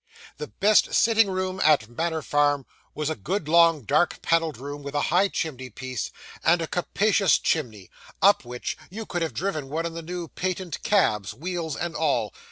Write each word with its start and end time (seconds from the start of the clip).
The 0.37 0.47
best 0.47 0.95
sitting 0.95 1.29
room 1.29 1.59
at 1.63 1.87
Manor 1.87 2.23
Farm 2.23 2.65
was 2.95 3.11
a 3.11 3.15
good, 3.15 3.47
long, 3.47 3.83
dark 3.83 4.19
panelled 4.23 4.57
room 4.57 4.81
with 4.81 4.95
a 4.95 4.99
high 5.13 5.27
chimney 5.27 5.69
piece, 5.69 6.09
and 6.43 6.59
a 6.59 6.65
capacious 6.65 7.37
chimney, 7.37 7.91
up 8.19 8.43
which 8.43 8.75
you 8.89 9.05
could 9.05 9.21
have 9.21 9.35
driven 9.35 9.69
one 9.69 9.85
of 9.85 9.93
the 9.93 10.01
new 10.01 10.27
patent 10.27 10.81
cabs, 10.81 11.35
wheels 11.35 11.75
and 11.75 11.95
all. 11.95 12.33